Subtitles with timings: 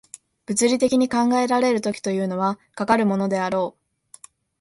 [0.47, 4.25] 物理的に考えられる時というのは、かかるものであろう。